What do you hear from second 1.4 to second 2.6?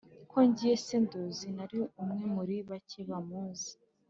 nari umwe muri